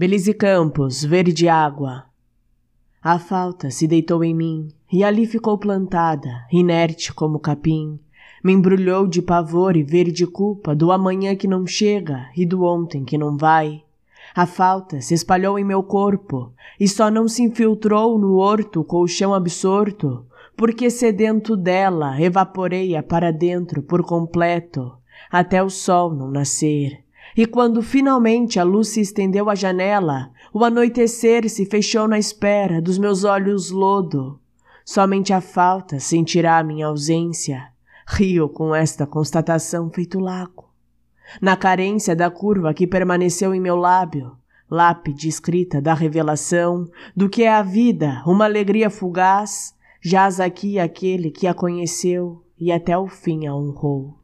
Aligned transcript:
Belize 0.00 0.32
Campos, 0.32 1.04
verde 1.04 1.46
água. 1.46 2.04
A 3.02 3.18
falta 3.18 3.70
se 3.70 3.86
deitou 3.86 4.24
em 4.24 4.34
mim, 4.34 4.68
e 4.90 5.04
ali 5.04 5.26
ficou 5.26 5.58
plantada, 5.58 6.46
inerte 6.50 7.12
como 7.12 7.38
capim. 7.38 8.00
Me 8.42 8.50
embrulhou 8.50 9.06
de 9.06 9.20
pavor 9.20 9.76
e 9.76 9.82
verde 9.82 10.26
culpa 10.26 10.74
do 10.74 10.90
amanhã 10.90 11.36
que 11.36 11.46
não 11.46 11.66
chega 11.66 12.30
e 12.34 12.46
do 12.46 12.62
ontem 12.62 13.04
que 13.04 13.18
não 13.18 13.36
vai. 13.36 13.84
A 14.34 14.46
falta 14.46 15.02
se 15.02 15.12
espalhou 15.12 15.58
em 15.58 15.64
meu 15.66 15.82
corpo 15.82 16.50
e 16.80 16.88
só 16.88 17.10
não 17.10 17.28
se 17.28 17.42
infiltrou 17.42 18.18
no 18.18 18.36
horto 18.36 18.82
colchão 18.82 19.34
absorto, 19.34 20.24
porque 20.56 20.88
sedento 20.88 21.54
dela 21.54 22.18
evaporei-a 22.18 23.02
para 23.02 23.30
dentro 23.30 23.82
por 23.82 24.02
completo, 24.02 24.96
até 25.30 25.62
o 25.62 25.68
sol 25.68 26.14
não 26.14 26.30
nascer. 26.30 27.04
E 27.36 27.46
quando 27.46 27.82
finalmente 27.82 28.58
a 28.58 28.64
luz 28.64 28.88
se 28.88 29.00
estendeu 29.00 29.48
à 29.48 29.54
janela, 29.54 30.30
o 30.52 30.64
anoitecer 30.64 31.48
se 31.48 31.64
fechou 31.64 32.08
na 32.08 32.18
espera 32.18 32.80
dos 32.80 32.98
meus 32.98 33.24
olhos 33.24 33.70
lodo. 33.70 34.40
Somente 34.84 35.32
a 35.32 35.40
falta 35.40 36.00
sentirá 36.00 36.62
minha 36.62 36.86
ausência. 36.86 37.68
Rio 38.06 38.48
com 38.48 38.74
esta 38.74 39.06
constatação 39.06 39.88
feito 39.90 40.18
laco. 40.18 40.68
Na 41.40 41.56
carência 41.56 42.16
da 42.16 42.28
curva 42.28 42.74
que 42.74 42.86
permaneceu 42.86 43.54
em 43.54 43.60
meu 43.60 43.76
lábio, 43.76 44.36
lápide 44.68 45.28
escrita 45.28 45.80
da 45.80 45.94
revelação 45.94 46.88
do 47.14 47.28
que 47.28 47.44
é 47.44 47.52
a 47.52 47.62
vida, 47.62 48.22
uma 48.26 48.46
alegria 48.46 48.90
fugaz, 48.90 49.74
jaz 50.00 50.40
aqui 50.40 50.78
aquele 50.78 51.30
que 51.30 51.46
a 51.46 51.54
conheceu 51.54 52.42
e 52.58 52.72
até 52.72 52.98
o 52.98 53.06
fim 53.06 53.46
a 53.46 53.54
honrou. 53.54 54.19